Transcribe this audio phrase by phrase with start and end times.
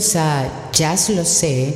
[0.00, 1.74] A Jazz Lo Sé,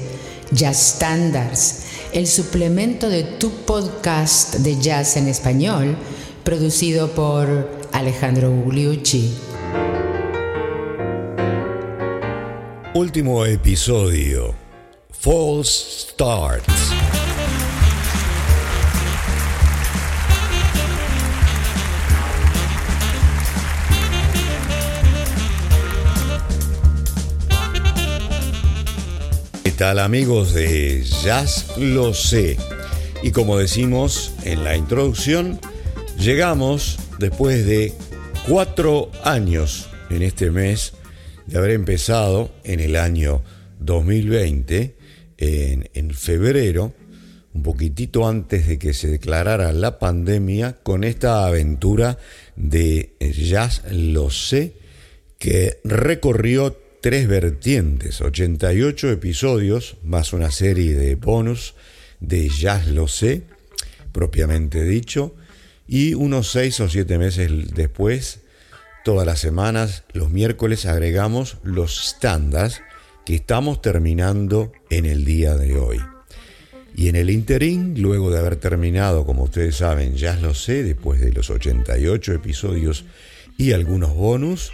[0.51, 1.83] Jazz Standards,
[2.13, 5.95] el suplemento de tu podcast de jazz en español,
[6.43, 9.31] producido por Alejandro Gugliucci.
[12.95, 14.55] Último episodio.
[15.11, 17.04] False Starts.
[29.77, 32.57] Tal amigos de Jazz Lo Sé?
[33.23, 35.59] Y como decimos en la introducción,
[36.19, 37.93] llegamos después de
[38.47, 40.93] cuatro años en este mes
[41.47, 43.43] de haber empezado en el año
[43.81, 44.97] 2020,
[45.39, 46.93] en, en febrero,
[47.53, 52.19] un poquitito antes de que se declarara la pandemia, con esta aventura
[52.55, 54.75] de Jazz Lo Sé,
[55.39, 61.75] que recorrió tres vertientes, 88 episodios, más una serie de bonus
[62.21, 63.43] de Jazz Lo Sé,
[64.11, 65.35] propiamente dicho,
[65.87, 68.41] y unos seis o siete meses después,
[69.05, 72.81] todas las semanas, los miércoles agregamos los standards
[73.27, 76.01] que estamos terminando en el día de hoy.
[76.97, 81.21] Y en el interín, luego de haber terminado, como ustedes saben, Jazz Lo Sé, después
[81.21, 83.05] de los 88 episodios
[83.59, 84.73] y algunos bonus,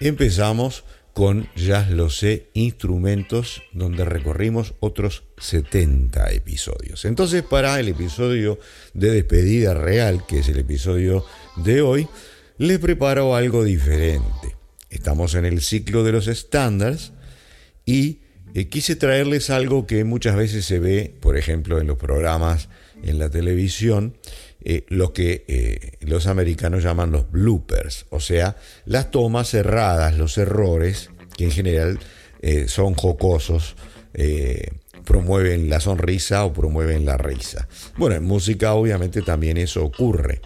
[0.00, 0.84] empezamos
[1.16, 7.06] con Jazz Lo Sé Instrumentos, donde recorrimos otros 70 episodios.
[7.06, 8.58] Entonces, para el episodio
[8.92, 11.24] de despedida real, que es el episodio
[11.56, 12.06] de hoy,
[12.58, 14.56] les preparo algo diferente.
[14.90, 17.12] Estamos en el ciclo de los estándares
[17.86, 18.18] y
[18.52, 22.68] eh, quise traerles algo que muchas veces se ve, por ejemplo, en los programas
[23.02, 24.18] en la televisión,
[24.68, 30.36] eh, lo que eh, los americanos llaman los bloopers, o sea, las tomas cerradas, los
[30.38, 32.00] errores, que en general
[32.42, 33.76] eh, son jocosos,
[35.04, 37.68] promueven la sonrisa o promueven la risa.
[37.96, 40.40] Bueno, en música obviamente también eso ocurre.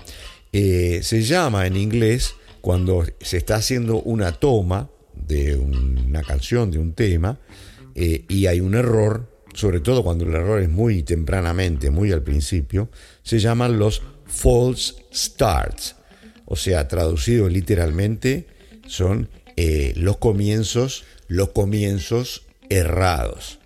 [0.52, 6.92] se llama en inglés cuando se está haciendo una toma de una canción, de un
[6.92, 7.38] tema,
[7.94, 12.88] y hay un error, sobre todo cuando el error es muy tempranamente, muy al principio,
[13.22, 15.96] se llaman los false starts.
[16.44, 18.46] O sea, traducido literalmente,
[18.86, 23.58] son eh, los comienzos, los comienzos errados.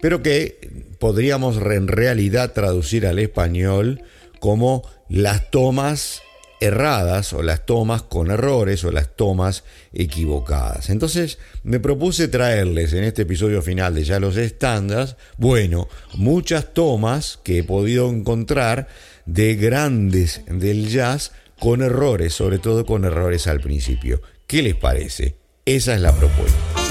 [0.00, 4.02] Pero que podríamos en realidad traducir al español
[4.40, 6.22] como las tomas
[6.62, 10.90] erradas o las tomas con errores o las tomas equivocadas.
[10.90, 17.38] Entonces me propuse traerles en este episodio final de ya los estándares, bueno, muchas tomas
[17.42, 18.88] que he podido encontrar
[19.26, 24.22] de grandes del jazz con errores, sobre todo con errores al principio.
[24.46, 25.36] ¿Qué les parece?
[25.64, 26.81] Esa es la propuesta.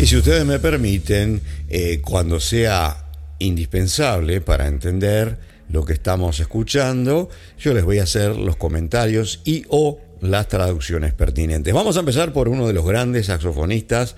[0.00, 3.04] Y si ustedes me permiten, eh, cuando sea
[3.38, 5.36] indispensable para entender
[5.68, 7.28] lo que estamos escuchando,
[7.58, 11.74] yo les voy a hacer los comentarios y o las traducciones pertinentes.
[11.74, 14.16] Vamos a empezar por uno de los grandes saxofonistas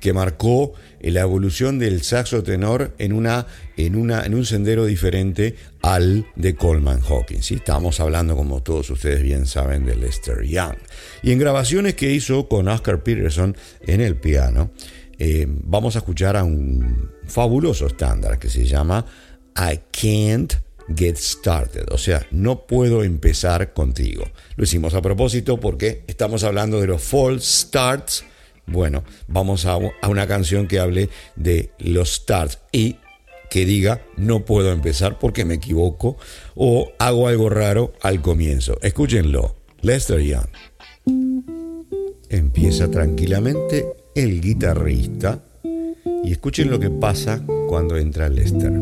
[0.00, 3.46] que marcó la evolución del saxo tenor en, una,
[3.78, 7.46] en, una, en un sendero diferente al de Coleman Hawkins.
[7.46, 7.54] ¿sí?
[7.54, 10.76] Estamos hablando, como todos ustedes bien saben, de Lester Young.
[11.22, 13.56] Y en grabaciones que hizo con Oscar Peterson
[13.86, 14.72] en el piano,
[15.24, 19.06] eh, vamos a escuchar a un fabuloso estándar que se llama
[19.56, 20.54] I Can't
[20.96, 24.24] Get Started, o sea, no puedo empezar contigo.
[24.56, 28.24] Lo hicimos a propósito porque estamos hablando de los false starts.
[28.66, 32.96] Bueno, vamos a, a una canción que hable de los starts y
[33.48, 36.16] que diga no puedo empezar porque me equivoco
[36.56, 38.76] o hago algo raro al comienzo.
[38.82, 39.54] Escúchenlo.
[39.82, 40.48] Lester Young.
[42.28, 45.40] Empieza tranquilamente el guitarrista
[46.24, 48.72] y escuchen lo que pasa cuando entra Lester.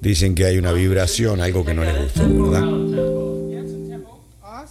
[0.00, 3.41] Dicen que hay una vibración, algo que no les gustó, ¿verdad?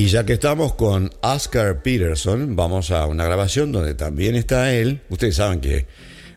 [0.00, 5.02] Y ya que estamos con Oscar Peterson, vamos a una grabación donde también está él.
[5.10, 5.84] Ustedes saben que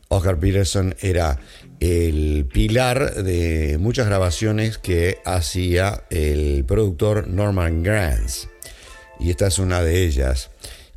[0.09, 1.39] Oscar Peterson era
[1.79, 8.49] el pilar de muchas grabaciones que hacía el productor Norman Granz.
[9.17, 10.49] Y esta es una de ellas.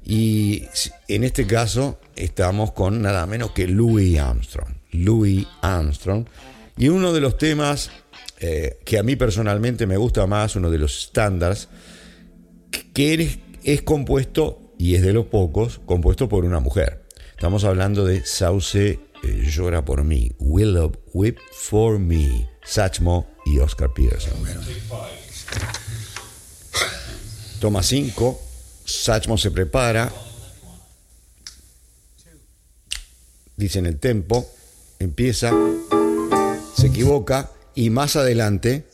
[0.05, 0.65] Y
[1.07, 4.75] en este caso estamos con nada menos que Louis Armstrong.
[4.91, 6.27] Louis Armstrong.
[6.77, 7.93] Y uno de los temas
[8.41, 11.69] eh, que a mí personalmente me gusta más, uno de los estándares,
[12.71, 17.07] que es, compuesto, y es de los pocos, compuesto por una mujer.
[17.31, 23.93] Estamos hablando de Sauce eh, Llora por mí, Willow Whip for Me, Satchmo y Oscar
[23.93, 24.33] Peterson.
[27.61, 28.41] Toma 5,
[28.85, 30.13] Satchmo se prepara,
[33.57, 34.47] dice en el tempo,
[34.99, 35.53] empieza,
[36.75, 38.87] se equivoca y más adelante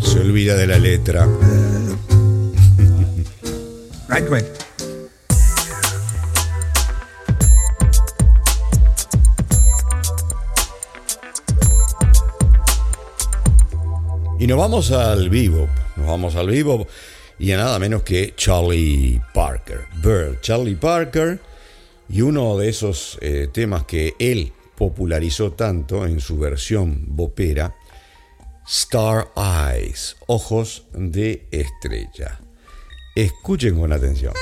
[0.00, 1.26] se olvida de la letra.
[14.38, 16.86] Y nos vamos al vivo, nos vamos al vivo
[17.38, 21.40] y a nada menos que Charlie Parker, Bird, Charlie Parker
[22.08, 27.74] y uno de esos eh, temas que él popularizó tanto en su versión bopera,
[28.66, 32.40] Star Eyes, Ojos de Estrella.
[33.14, 34.34] Escuchen con atención.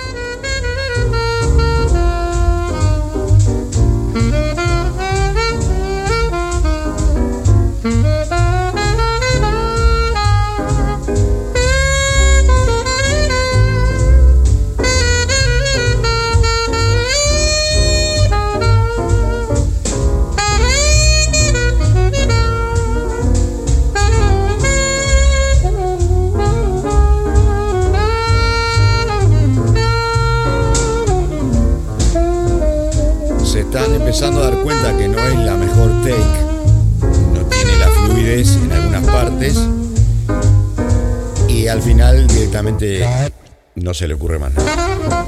[43.76, 45.26] No se le ocurre más nada.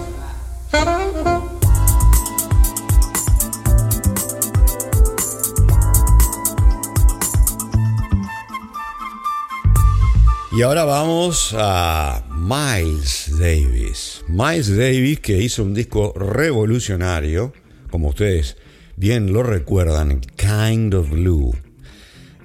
[10.52, 14.24] Y ahora vamos a Miles Davis.
[14.26, 17.52] Miles Davis que hizo un disco revolucionario,
[17.90, 18.56] como ustedes
[18.96, 21.54] bien lo recuerdan, Kind of Blue.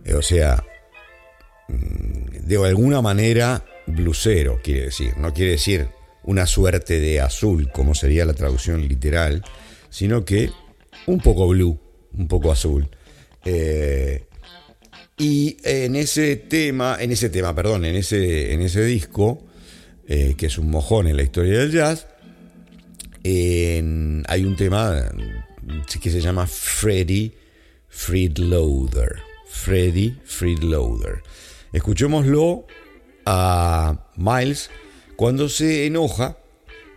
[0.03, 0.61] Eh, o sea,
[1.69, 5.17] mm, de alguna manera blusero, quiere decir.
[5.17, 5.87] No quiere decir
[6.23, 9.43] una suerte de azul, como sería la traducción literal,
[9.89, 10.51] sino que
[11.07, 11.79] un poco blue,
[12.13, 12.87] un poco azul.
[13.45, 14.25] Eh,
[15.17, 19.45] y en ese tema, en ese tema, perdón, en ese, en ese disco,
[20.07, 22.07] eh, que es un mojón en la historia del jazz,
[23.23, 25.11] hay un tema
[26.01, 27.33] que se llama Freddy
[27.87, 29.21] Friedloader.
[29.47, 31.21] Freddy Friedloader.
[31.73, 32.65] Escuchémoslo
[33.25, 34.69] a Miles
[35.15, 36.37] cuando se enoja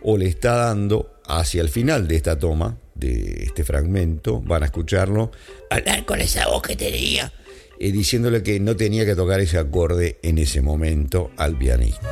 [0.01, 4.67] o le está dando hacia el final de esta toma, de este fragmento, van a
[4.67, 5.31] escucharlo,
[5.69, 7.33] hablar con esa voz que tenía,
[7.79, 12.09] eh, diciéndole que no tenía que tocar ese acorde en ese momento al pianista.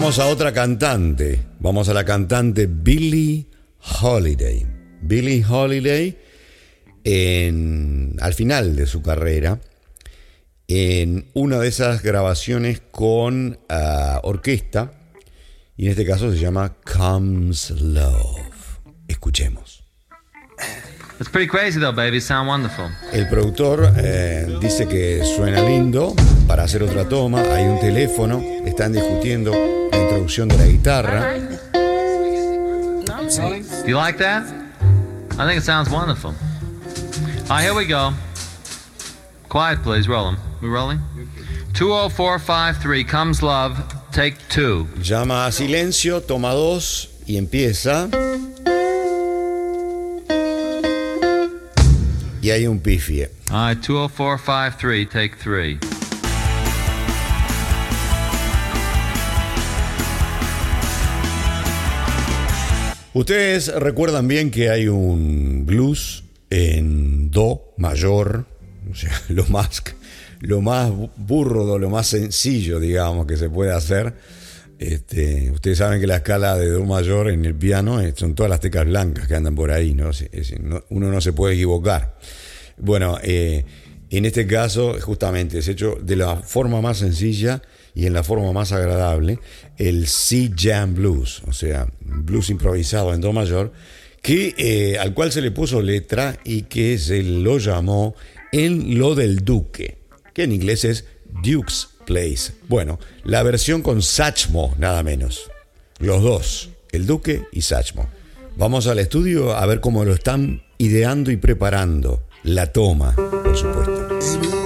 [0.00, 1.40] Vamos a otra cantante.
[1.58, 3.48] Vamos a la cantante Billie
[4.00, 4.64] Holiday.
[5.02, 6.16] Billie Holiday,
[7.02, 9.60] en, al final de su carrera,
[10.68, 14.92] en una de esas grabaciones con ah, orquesta,
[15.76, 18.78] y en este caso se llama Comes Love.
[19.08, 19.82] Escuchemos.
[21.18, 22.20] It's pretty crazy though, baby.
[22.20, 22.86] Sound wonderful.
[23.12, 26.14] El productor eh, dice que suena lindo
[26.46, 27.42] para hacer otra toma.
[27.52, 28.40] Hay un teléfono.
[28.64, 29.77] Están discutiendo
[30.08, 31.38] introducción de la guitarra.
[33.86, 34.44] You like that?
[35.38, 36.30] I think it sounds wonderful.
[36.30, 38.12] All right, here we go.
[39.48, 40.08] Quiet, please.
[40.08, 40.38] Roll them.
[40.62, 41.00] We rolling?
[41.74, 43.78] 20453 comes love.
[44.12, 44.88] Take two.
[45.02, 48.08] Llama a silencio, toma dos y empieza.
[52.40, 53.28] y hay un pifie.
[53.50, 55.78] All right, 20453, take three.
[63.18, 68.46] Ustedes recuerdan bien que hay un blues en do mayor,
[68.88, 69.82] o sea, lo más,
[70.38, 70.92] lo más
[71.28, 74.14] lo más sencillo, digamos, que se puede hacer.
[74.78, 78.50] Este, ustedes saben que la escala de do mayor en el piano eh, son todas
[78.50, 80.10] las teclas blancas que andan por ahí, ¿no?
[80.90, 82.16] uno no se puede equivocar.
[82.76, 83.64] Bueno, eh,
[84.10, 87.62] en este caso, justamente, es hecho de la forma más sencilla
[87.96, 89.40] y en la forma más agradable,
[89.78, 93.72] el C Jam Blues, o sea, blues improvisado en Do mayor,
[94.20, 98.14] que, eh, al cual se le puso letra y que se lo llamó
[98.52, 99.98] En lo del Duque,
[100.34, 101.04] que en inglés es
[101.42, 102.52] Duke's Place.
[102.68, 105.50] Bueno, la versión con Sachmo, nada menos.
[105.98, 108.08] Los dos, el Duque y Sachmo.
[108.56, 112.24] Vamos al estudio a ver cómo lo están ideando y preparando.
[112.42, 114.57] La toma, por supuesto.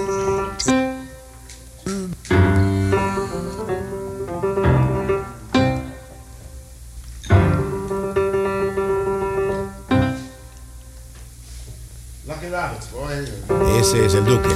[13.83, 14.49] Ese es el Duque.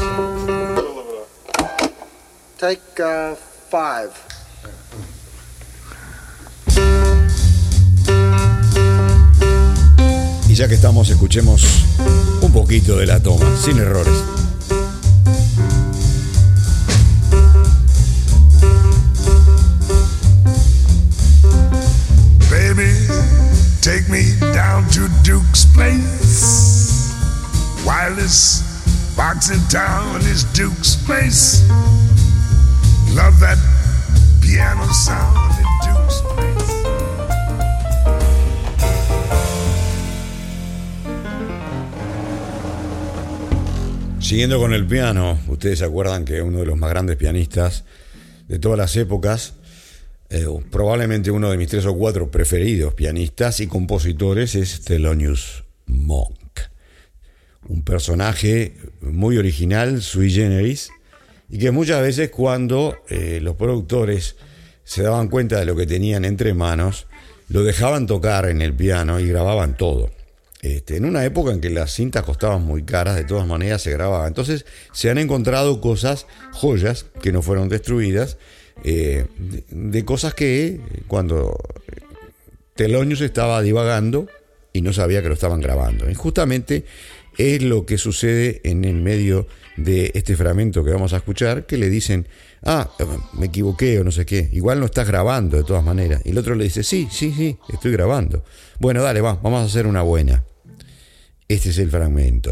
[2.61, 3.35] Take uh,
[3.69, 4.13] five.
[10.49, 11.65] Y ya que estamos, escuchemos
[12.41, 14.15] un poquito de la toma, sin errores.
[22.49, 22.93] Baby,
[23.81, 24.23] take me
[24.55, 27.13] down to Duke's place.
[27.85, 28.66] Wildest
[29.17, 31.67] box in town is Duke's place.
[33.17, 33.57] Love that
[34.43, 36.67] piano sound in Duke's place.
[44.21, 47.85] Siguiendo con el piano, ustedes se acuerdan que uno de los más grandes pianistas
[48.49, 49.55] de todas las épocas,
[50.29, 56.46] eh, probablemente uno de mis tres o cuatro preferidos pianistas y compositores es Thelonious Monk
[57.69, 60.91] un personaje muy original, sui generis,
[61.49, 64.37] y que muchas veces cuando eh, los productores
[64.85, 67.07] se daban cuenta de lo que tenían entre manos,
[67.49, 70.11] lo dejaban tocar en el piano y grababan todo.
[70.63, 73.93] Este, en una época en que las cintas costaban muy caras, de todas maneras se
[73.93, 74.27] grababa.
[74.27, 78.37] Entonces se han encontrado cosas, joyas, que no fueron destruidas,
[78.83, 81.57] eh, de, cosas que cuando
[82.75, 84.29] Telonius estaba divagando
[84.73, 86.11] y no sabía que lo estaban grabando.
[86.11, 86.85] Y justamente
[87.39, 91.77] es lo que sucede en el medio de este fragmento que vamos a escuchar, que
[91.77, 92.29] le dicen,
[92.63, 92.91] ah,
[93.35, 96.23] me equivoqué o no sé qué, igual no estás grabando de todas maneras.
[96.25, 98.45] Y el otro le dice, sí, sí, sí, estoy grabando.
[98.81, 100.45] Bueno, dale, va, vamos a hacer una buena.
[101.49, 102.51] Este es el fragmento.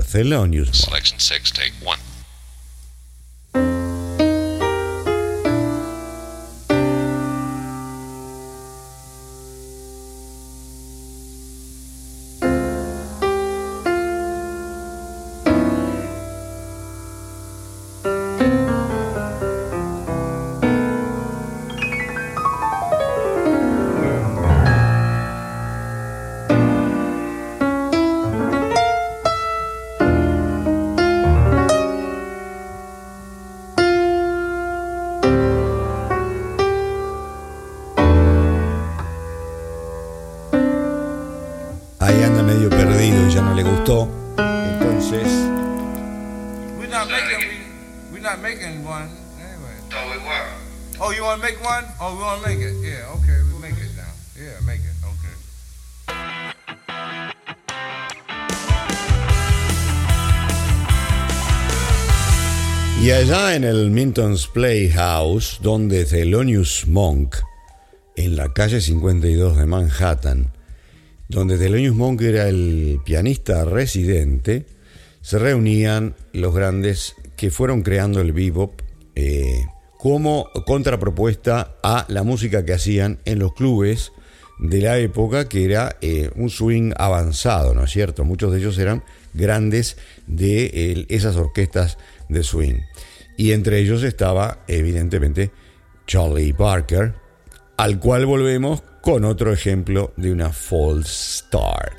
[64.15, 67.35] Playhouse, donde Thelonious Monk,
[68.15, 70.53] en la calle 52 de Manhattan,
[71.29, 74.67] donde Thelonious Monk era el pianista residente,
[75.21, 78.83] se reunían los grandes que fueron creando el bebop
[79.17, 79.65] eh,
[79.99, 84.13] como contrapropuesta a la música que hacían en los clubes
[84.61, 88.25] de la época, que era eh, un swing avanzado, ¿no es cierto?
[88.25, 89.03] Muchos de ellos eran
[89.33, 89.97] grandes
[90.29, 92.77] de esas orquestas de swing.
[93.37, 95.51] Y entre ellos estaba, evidentemente,
[96.07, 97.15] Charlie Parker,
[97.77, 101.95] al cual volvemos con otro ejemplo de una false start.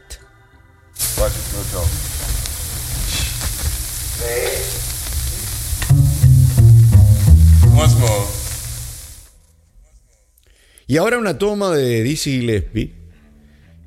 [10.88, 12.94] Y ahora una toma de Dizzy Gillespie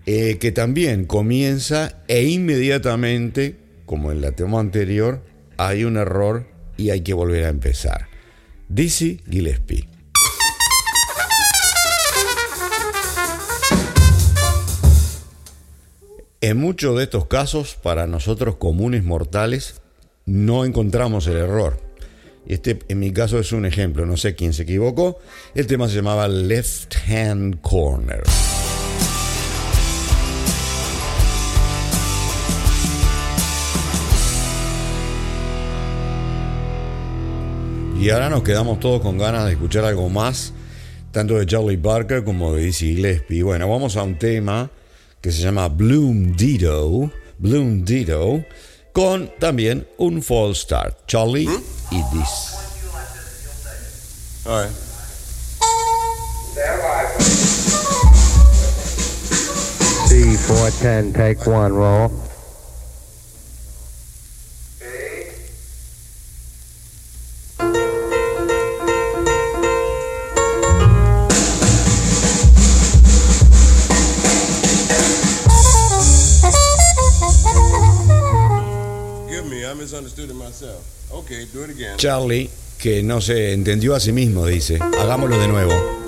[0.06, 5.22] eh, que también comienza e inmediatamente, como en la toma anterior,
[5.58, 6.46] hay un error
[6.78, 8.08] y hay que volver a empezar.
[8.70, 9.86] Dizzy Gillespie.
[16.40, 19.82] En muchos de estos casos, para nosotros comunes mortales,
[20.24, 21.80] no encontramos el error.
[22.46, 24.06] Este, en mi caso, es un ejemplo.
[24.06, 25.18] No sé quién se equivocó.
[25.54, 28.22] El tema se llamaba Left Hand Corner.
[38.00, 40.52] Y ahora nos quedamos todos con ganas de escuchar algo más,
[41.10, 43.42] tanto de Charlie Parker como de Dizzy Gillespie.
[43.42, 44.70] Bueno, vamos a un tema
[45.20, 48.44] que se llama Bloom Dido, Bloom Dido,
[48.92, 51.48] con también un false start, Charlie
[51.90, 52.54] y This.
[54.46, 54.72] All right.
[60.06, 62.27] C410, take one, roll.
[81.96, 86.07] Charlie, que no se entendió a sí mismo, dice, hagámoslo de nuevo.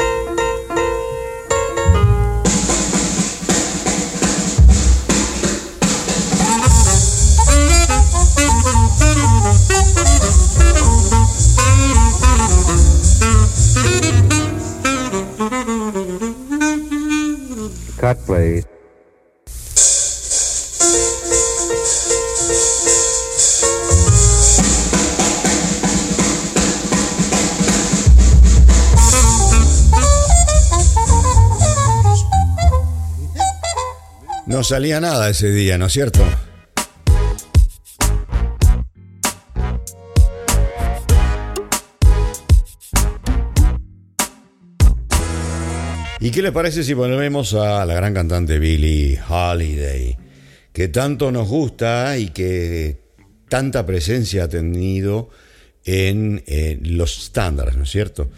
[34.60, 36.22] No salía nada ese día, ¿no es cierto?
[46.20, 50.18] ¿Y qué les parece si volvemos a la gran cantante Billie Holiday,
[50.74, 53.00] que tanto nos gusta y que
[53.48, 55.30] tanta presencia ha tenido
[55.86, 58.28] en, eh, los estándares, ¿no es cierto?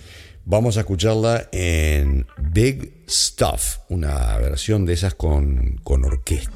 [0.44, 6.50] Vamos a escucharla en Big Stuff, una versión de esas con, con orquesta.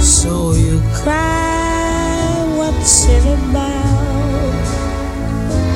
[0.00, 4.54] So you cry, what's it about?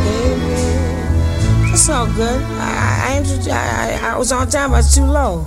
[0.05, 2.41] Baby, it's all good.
[2.61, 5.45] I, I, I, I- I was on time, I was too low.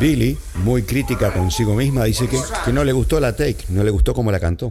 [0.00, 3.90] Billy, muy crítica consigo misma, dice que, que no le gustó la take, no le
[3.92, 4.68] gustó cómo la cantó.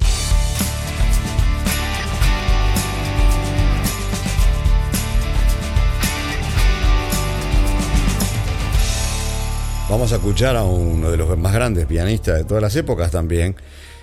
[9.87, 13.55] Vamos a escuchar a uno de los más grandes pianistas de todas las épocas también,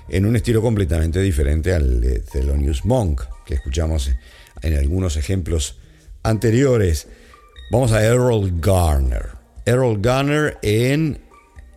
[0.08, 4.10] en un estilo completamente diferente al de Thelonious Monk, que escuchamos
[4.62, 5.78] en algunos ejemplos
[6.22, 7.08] anteriores.
[7.72, 9.30] Vamos a Errol Garner.
[9.66, 11.18] Errol Garner en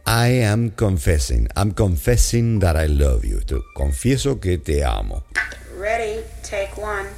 [0.06, 1.48] I am confessing.
[1.56, 3.39] I'm confessing that I love you.
[3.39, 5.24] Esto, Confieso que te amo.
[5.80, 7.10] Ready, take one.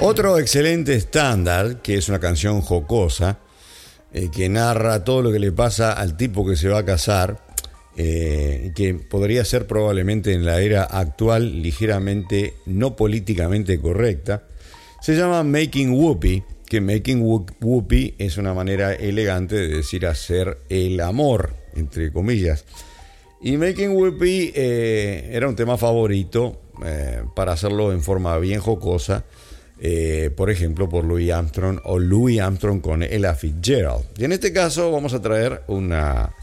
[0.07, 3.39] Otro excelente estándar, que es una canción jocosa,
[4.13, 7.43] eh, que narra todo lo que le pasa al tipo que se va a casar,
[7.97, 14.43] eh, que podría ser probablemente en la era actual ligeramente no políticamente correcta,
[15.01, 20.59] se llama Making Whoopi, que Making Whoop- Whoopi es una manera elegante de decir hacer
[20.69, 22.65] el amor, entre comillas.
[23.41, 26.61] Y Making Whoopi eh, era un tema favorito
[27.35, 29.23] para hacerlo en forma bien jocosa,
[29.87, 34.03] eh, por ejemplo, por Louis Armstrong o Louis Armstrong con Ella Fitzgerald.
[34.17, 36.33] Y en este caso vamos a traer una,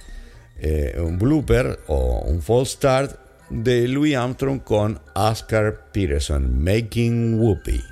[0.60, 3.18] eh, un blooper o un false start
[3.50, 7.91] de Louis Armstrong con Oscar Peterson, Making Whoopi.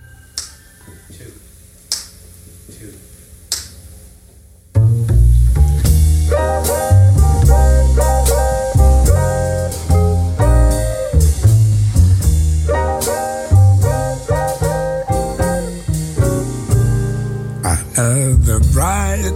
[18.01, 19.33] Another bright,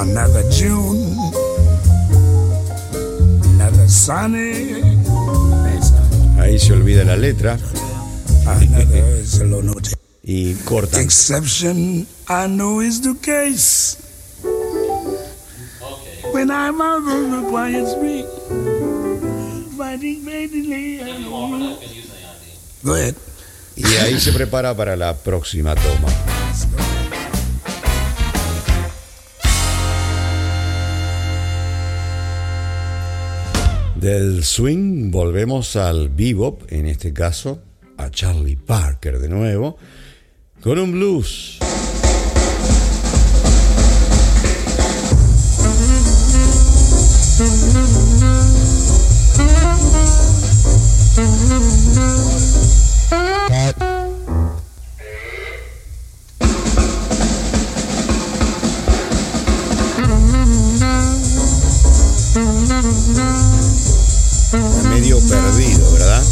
[0.00, 1.02] another June,
[3.44, 4.80] another sunny,
[6.40, 7.56] Ahí se olvida la letra
[8.46, 9.90] another is a low note.
[10.24, 11.00] y cortan.
[11.02, 13.96] Exception, I know is the case.
[16.32, 18.26] When I'm out on the quiet street,
[19.76, 20.98] fighting madly.
[22.84, 23.14] Go ahead.
[23.90, 26.08] Y ahí se prepara para la próxima toma.
[33.96, 37.62] Del swing volvemos al bebop, en este caso
[37.96, 39.76] a Charlie Parker de nuevo,
[40.60, 41.58] con un blues.
[64.88, 66.22] Medio perdido, ¿verdad?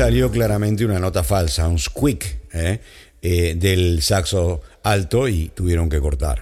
[0.00, 2.80] Salió claramente una nota falsa, un squeak ¿eh?
[3.20, 6.40] Eh, del saxo alto y tuvieron que cortar.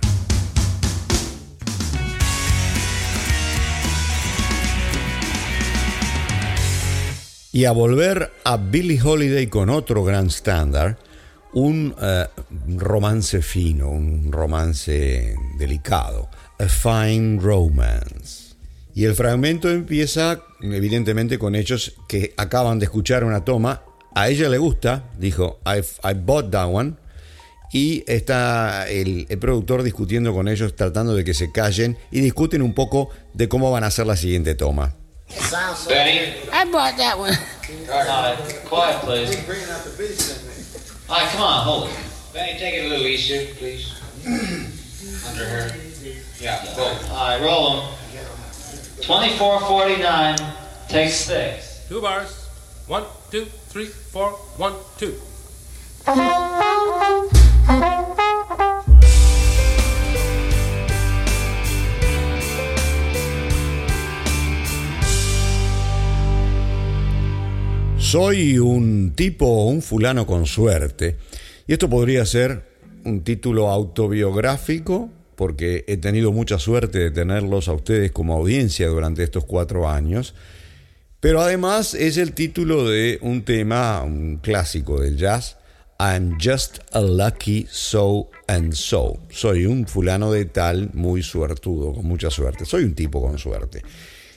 [7.51, 10.97] Y a volver a Billie Holiday con otro gran estándar,
[11.53, 12.27] un eh,
[12.77, 16.29] romance fino, un romance delicado,
[16.61, 18.48] A Fine Romance.
[18.99, 23.85] Y el fragmento empieza evidentemente con hechos que acaban de escuchar una toma.
[24.13, 26.95] A ella le gusta, dijo, I, I bought that one.
[27.73, 32.61] Y está el, el productor discutiendo con ellos, tratando de que se callen y discuten
[32.61, 34.97] un poco de cómo van a hacer la siguiente toma.
[35.89, 37.31] Benny, I bought that one.
[37.31, 38.35] uh,
[38.69, 39.31] quiet, please.
[41.09, 41.95] All right, come on, hold it.
[42.35, 43.95] Benny, take it a little easier, please.
[44.27, 45.73] Under her.
[46.41, 46.83] Yeah, go.
[46.83, 47.95] All right, roll them.
[49.03, 50.37] 2449,
[50.89, 51.87] take six.
[51.89, 52.49] Two bars.
[52.87, 55.15] One, two, three, four, one, two.
[67.99, 71.19] Soy un tipo o un fulano con suerte.
[71.67, 72.63] Y esto podría ser
[73.05, 79.23] un título autobiográfico, porque he tenido mucha suerte de tenerlos a ustedes como audiencia durante
[79.23, 80.35] estos cuatro años.
[81.21, 85.57] Pero además es el título de un tema, un clásico del jazz,
[86.01, 89.21] I'm just a lucky so and so.
[89.31, 92.65] Soy un fulano de tal muy suertudo, con mucha suerte.
[92.65, 93.83] Soy un tipo con suerte.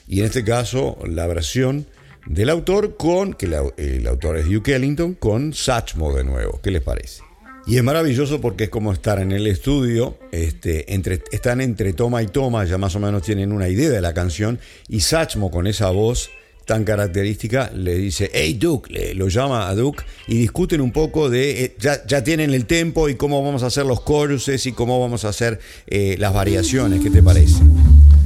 [0.06, 1.84] Y en este caso, la versión
[2.26, 6.60] del autor con, que el autor es Duke Ellington, con Satchmo de nuevo.
[6.62, 7.22] ¿Qué les parece?
[7.66, 10.84] Y es maravilloso porque es como estar en el estudio, este,
[11.30, 14.58] están entre toma y toma, ya más o menos tienen una idea de la canción,
[14.88, 16.30] y Satchmo con esa voz
[16.66, 21.30] tan característica le dice, hey Duke, le- lo llama a Duke y discuten un poco
[21.30, 24.72] de, eh, ya, ya tienen el tempo y cómo vamos a hacer los choruses y
[24.72, 27.54] cómo vamos a hacer eh, las variaciones, ¿qué te parece?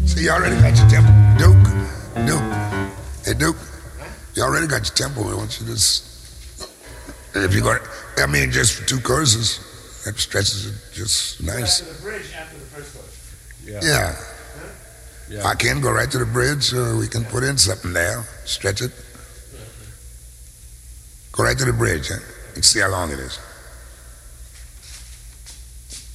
[0.07, 1.11] See, you already got your tempo.
[1.38, 1.70] Duke,
[2.27, 2.42] Duke.
[3.25, 3.59] Hey, Duke,
[4.35, 5.22] you already got your tempo.
[5.22, 5.66] Why don't you.
[7.35, 7.95] And if to.
[8.18, 9.61] I mean, just for two courses,
[10.05, 11.81] that stretches it just nice.
[11.81, 13.83] The bridge after the first course.
[13.83, 14.16] Yeah.
[15.29, 15.44] Yeah.
[15.44, 18.81] I can go right to the bridge, or we can put in something there, stretch
[18.81, 18.92] it.
[21.33, 22.20] Go right to the bridge, huh?
[22.55, 23.38] and see how long it is.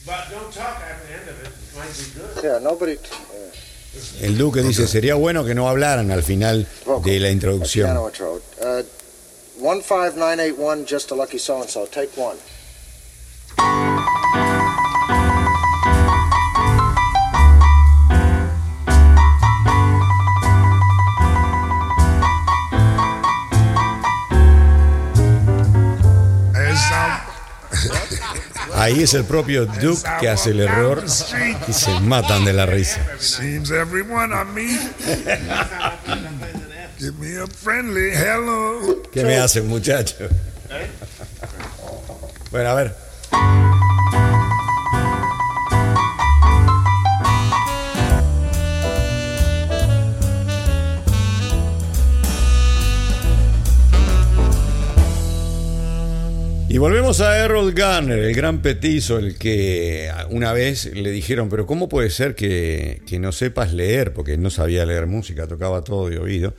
[0.05, 1.47] But don't talk at the end of it.
[1.47, 2.43] It might be good.
[2.43, 2.97] Yeah, nobody.
[4.21, 7.97] El Duque dice, sería bueno que no hablaran al final de la Piano introducción.
[9.61, 9.69] Intro.
[9.69, 11.85] Uh, 15981, just a lucky so and so.
[11.85, 12.37] Take one.
[26.53, 27.21] There's some.
[28.73, 31.03] Ahí es el propio Duke que hace el error
[31.67, 33.05] y se matan de la risa.
[37.01, 39.01] Give me a friendly hello.
[39.11, 40.29] ¿Qué me hacen, muchachos?
[42.51, 42.95] Bueno, a ver.
[56.69, 61.65] Y volvemos a Errol Garner, el gran petizo, el que una vez le dijeron, pero
[61.65, 64.13] ¿cómo puede ser que, que no sepas leer?
[64.13, 66.53] Porque no sabía leer música, tocaba todo de oído.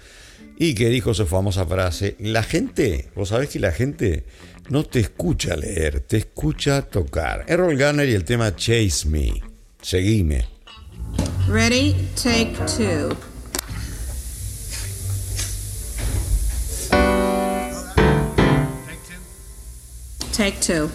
[0.56, 4.24] Y que dijo su famosa frase, la gente, vos sabés que la gente
[4.68, 7.44] no te escucha leer, te escucha tocar.
[7.48, 9.42] Errol Garner y el tema Chase Me,
[9.80, 10.46] seguime.
[11.48, 11.94] Ready?
[12.14, 13.16] Take two.
[20.32, 20.90] Take two.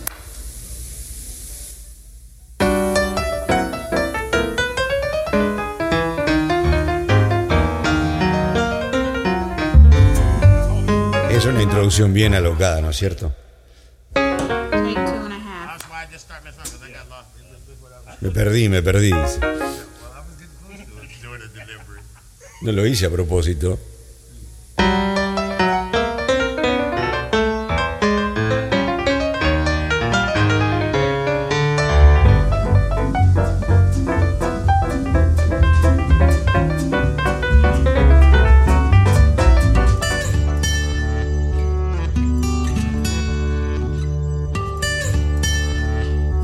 [11.37, 13.31] Es una introducción bien alocada, ¿no es cierto?
[18.21, 19.11] Me perdí, me perdí.
[22.63, 23.77] No lo hice a propósito.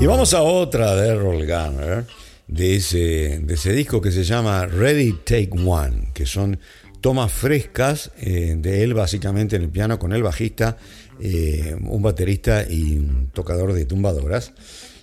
[0.04, 2.06] Y vamos a otra de Errol Garner,
[2.46, 6.60] de ese, de ese disco que se llama Ready Take One, que son
[7.00, 10.76] tomas frescas eh, de él básicamente en el piano con el bajista,
[11.22, 14.52] eh, un baterista y un tocador de tumbadoras.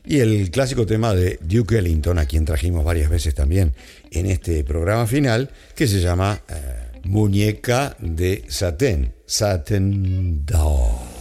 [0.04, 3.72] Y el clásico tema de Duke Ellington, a quien trajimos varias veces también
[4.10, 11.19] en este programa final, que se llama eh, Muñeca de Satén, Satin Doll.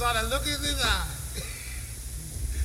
[0.00, 0.80] In his.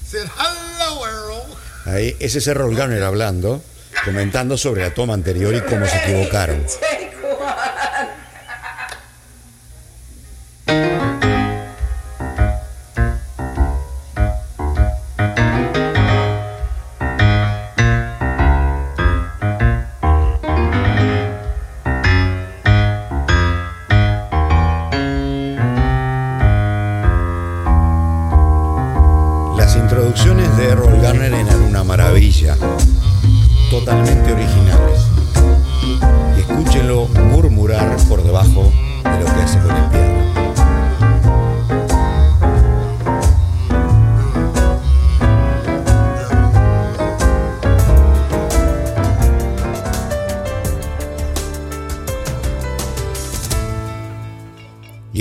[0.06, 1.44] Said, hello, Earl.
[1.86, 3.62] Ahí, ese es Errol Garner hablando,
[4.06, 6.66] comentando sobre la toma anterior y cómo se equivocaron.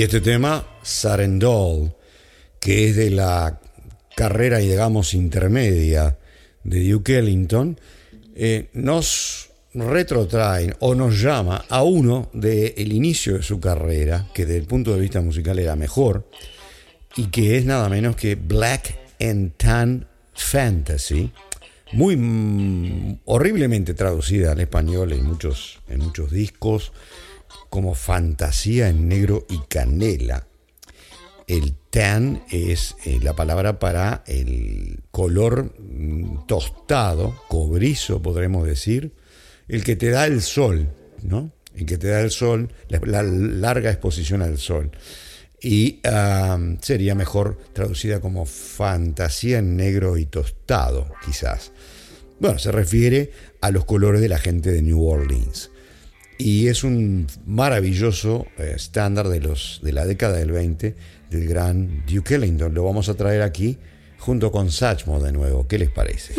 [0.04, 1.94] Este tema, Sarendol,
[2.60, 3.58] que es de la
[4.14, 6.18] carrera, digamos, intermedia
[6.62, 7.78] de Duke Ellington,
[8.34, 14.58] eh, nos retrotraen o nos llama a uno del inicio de su carrera, que desde
[14.58, 16.28] el punto de vista musical era mejor,
[17.16, 21.32] y que es nada menos que Black and Tan Fantasy,
[21.92, 26.92] muy mm, horriblemente traducida al español en muchos, en muchos discos,
[27.74, 30.46] como fantasía en negro y canela.
[31.48, 39.10] El tan es eh, la palabra para el color mm, tostado, cobrizo, podremos decir,
[39.66, 40.88] el que te da el sol,
[41.24, 41.50] ¿no?
[41.74, 44.92] El que te da el sol, la, la larga exposición al sol.
[45.60, 46.00] Y
[46.80, 51.72] sería mejor traducida como fantasía en negro y tostado, quizás.
[52.38, 55.72] Bueno, se refiere a los colores de la gente de New Orleans.
[56.44, 60.94] Y es un maravilloso eh, estándar de, los, de la década del 20
[61.30, 62.74] del gran Duke Ellington.
[62.74, 63.78] Lo vamos a traer aquí
[64.18, 65.66] junto con Satchmo de nuevo.
[65.66, 66.34] ¿Qué les parece?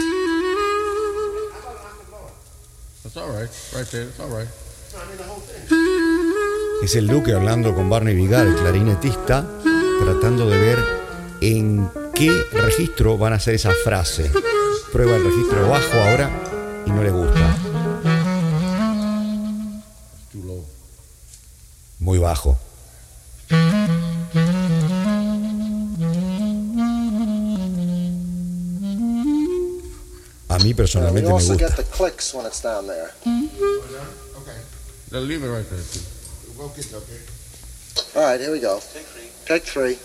[6.84, 9.50] Es el Duque hablando con Barney Vigar, el clarinetista,
[10.04, 10.78] tratando de ver
[11.41, 14.30] en qué registro van a hacer esa frase.
[14.91, 16.30] Prueba el registro bajo ahora
[16.86, 17.64] y no le gusta.
[22.06, 22.56] Muy bajo.
[30.48, 31.56] A mí personalmente me gusta.
[38.13, 38.80] All right, here we go.
[39.48, 39.98] Take three.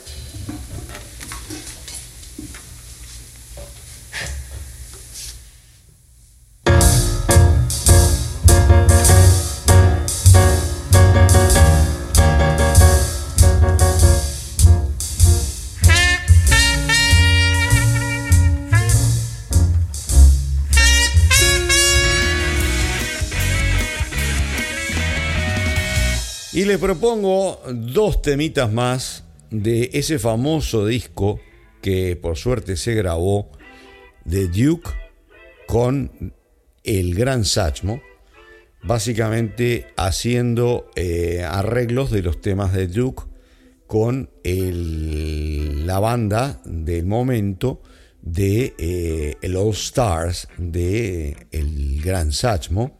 [26.71, 31.41] Les propongo dos temitas más de ese famoso disco
[31.83, 33.51] que por suerte se grabó
[34.25, 34.89] de Duke
[35.67, 36.33] con
[36.85, 38.01] el gran Satchmo,
[38.85, 43.25] básicamente haciendo eh, arreglos de los temas de Duke
[43.89, 47.83] con la banda del momento
[48.23, 53.00] de eh, All Stars de el gran Satchmo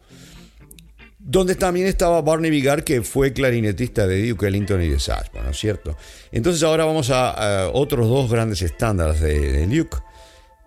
[1.23, 5.51] donde también estaba Barney Vigar, que fue clarinetista de Duke Ellington y de Satchmo, ¿no
[5.51, 5.95] es cierto?
[6.31, 9.97] Entonces ahora vamos a, otros dos grandes estándares de, Duke.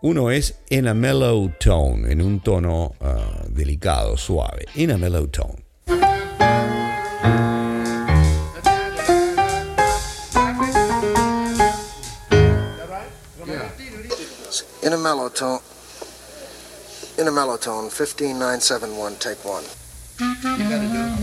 [0.03, 4.67] Uno es In a Mellow Tone, en un tono ah, delicado, suave.
[4.75, 5.65] In a Mellow Tone.
[14.85, 15.61] In a mellow tone.
[17.19, 19.65] In a mellow tone, 15971, take one.
[20.21, 21.14] You gotta do.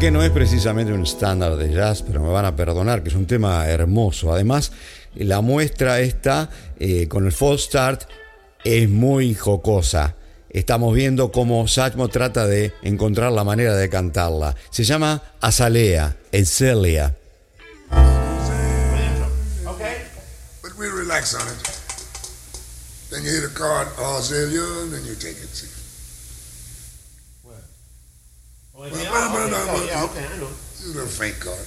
[0.00, 3.14] Que no es precisamente un estándar de jazz, pero me van a perdonar, que es
[3.14, 4.32] un tema hermoso.
[4.32, 4.72] Además,
[5.14, 8.04] la muestra esta eh, con el false start
[8.64, 10.16] es muy jocosa.
[10.48, 14.56] Estamos viendo cómo Satchmo trata de encontrar la manera de cantarla.
[14.70, 17.14] Se llama Azalea, Celia.
[23.10, 25.79] Then you hit a chord, Azalea, and you take it.
[28.80, 30.48] Well, well, well, well, well, well, yeah, okay, I know.
[30.48, 31.60] A little faint card.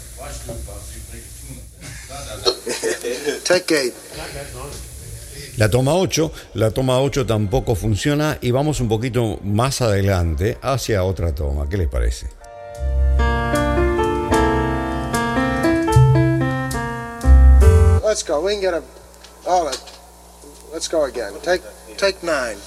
[3.45, 3.93] Take eight.
[5.60, 11.04] La toma 8, la toma 8 tampoco funciona y vamos un poquito más adelante hacia
[11.04, 11.69] otra toma.
[11.69, 12.30] ¿Qué les parece?
[18.04, 18.41] Let's go.
[18.41, 18.82] We can get a.
[19.45, 19.71] Oh,
[20.73, 21.34] let's go again.
[21.43, 21.62] Take,
[21.95, 22.58] take nine.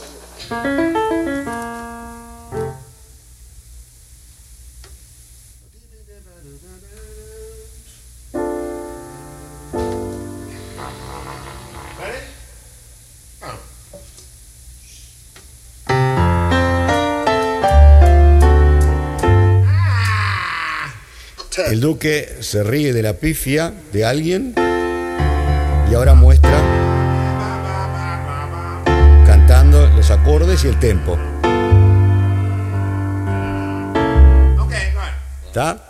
[21.64, 24.54] El duque se ríe de la pifia de alguien
[25.90, 26.52] y ahora muestra
[29.26, 31.18] cantando los acordes y el tempo.
[35.46, 35.85] ¿Está?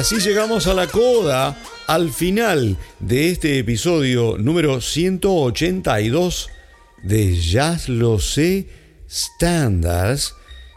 [0.00, 6.48] Así llegamos a la coda, al final de este episodio número 182
[7.02, 8.66] de Jazz Lo Sé
[9.10, 10.36] Standards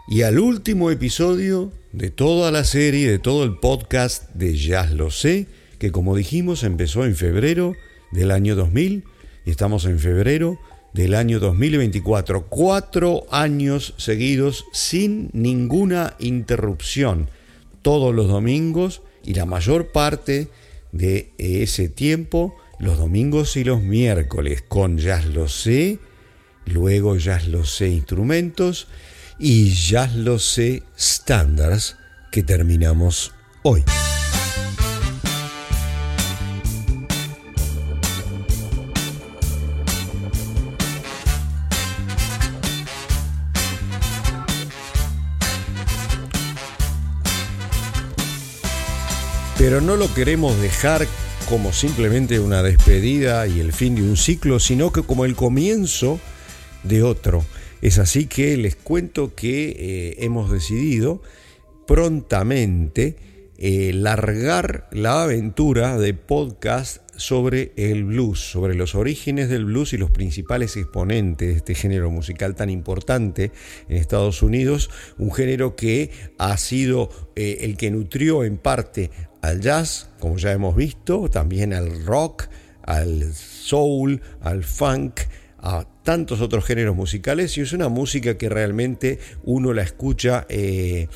[0.09, 5.09] y al último episodio de toda la serie, de todo el podcast de Jazz Lo
[5.09, 5.47] Sé,
[5.79, 7.75] que como dijimos empezó en febrero
[8.11, 9.05] del año 2000
[9.45, 10.59] y estamos en febrero
[10.93, 12.47] del año 2024.
[12.47, 17.29] Cuatro años seguidos sin ninguna interrupción,
[17.81, 20.49] todos los domingos y la mayor parte
[20.91, 25.99] de ese tiempo los domingos y los miércoles con Jazz Lo Sé,
[26.65, 28.87] luego Jazz Lo Sé Instrumentos
[29.39, 31.97] y Jazz Lo Sé Standards
[32.31, 33.83] que terminamos hoy.
[49.63, 51.07] Pero no lo queremos dejar
[51.47, 56.19] como simplemente una despedida y el fin de un ciclo, sino que como el comienzo
[56.83, 57.45] de otro.
[57.81, 61.21] Es así que les cuento que eh, hemos decidido
[61.87, 63.15] prontamente
[63.57, 69.97] eh, largar la aventura de podcast sobre el blues, sobre los orígenes del blues y
[69.97, 73.53] los principales exponentes de este género musical tan importante
[73.87, 79.09] en Estados Unidos, un género que ha sido eh, el que nutrió en parte
[79.43, 82.47] al jazz, como ya hemos visto, también al rock,
[82.81, 85.19] al soul, al funk,
[85.59, 91.09] a tantos otros géneros musicales y es una música que realmente uno la escucha eh,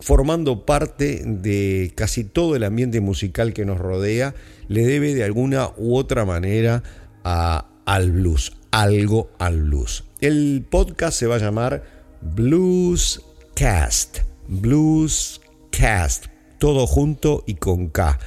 [0.00, 4.34] formando parte de casi todo el ambiente musical que nos rodea,
[4.66, 6.82] le debe de alguna u otra manera
[7.22, 10.02] a, al blues, algo al blues.
[10.20, 11.84] El podcast se va a llamar
[12.20, 16.33] Bluescast, Bluescast,
[16.64, 18.18] todo junto y con K.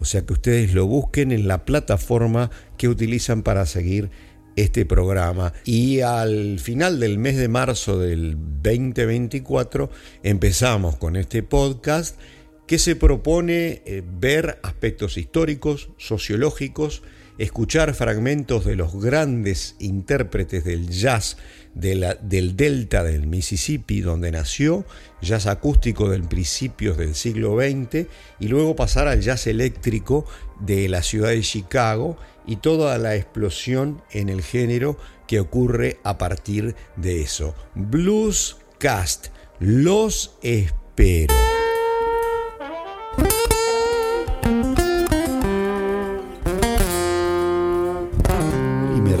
[0.00, 4.10] O sea que ustedes lo busquen en la plataforma que utilizan para seguir
[4.56, 9.90] este programa y al final del mes de marzo del 2024
[10.24, 12.18] empezamos con este podcast
[12.66, 17.04] que se propone eh, ver aspectos históricos, sociológicos,
[17.38, 21.36] escuchar fragmentos de los grandes intérpretes del jazz
[21.74, 24.84] del delta del Mississippi, donde nació,
[25.20, 28.06] jazz acústico del principios del siglo XX,
[28.38, 30.24] y luego pasar al jazz eléctrico
[30.60, 32.16] de la ciudad de Chicago
[32.46, 37.54] y toda la explosión en el género que ocurre a partir de eso.
[37.74, 39.28] Blues Cast,
[39.58, 41.53] los espero.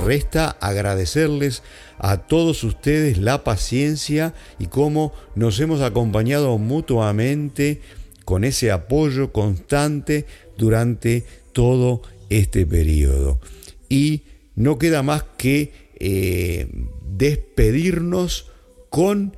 [0.04, 1.62] Resta agradecerles
[1.98, 7.80] a todos ustedes la paciencia y cómo nos hemos acompañado mutuamente
[8.24, 10.26] con ese apoyo constante
[10.56, 13.40] durante todo este periodo.
[13.88, 14.22] Y
[14.54, 16.68] no queda más que eh,
[17.16, 18.50] despedirnos
[18.90, 19.36] con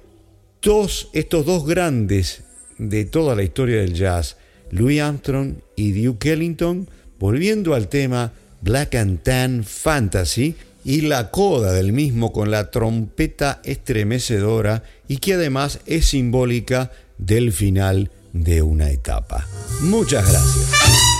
[1.12, 2.42] estos dos grandes
[2.78, 4.36] de toda la historia del jazz,
[4.70, 6.88] Louis Armstrong y Duke Ellington,
[7.20, 13.60] volviendo al tema Black and Tan Fantasy y la coda del mismo con la trompeta
[13.64, 19.46] estremecedora y que además es simbólica del final de una etapa.
[19.80, 21.15] Muchas gracias.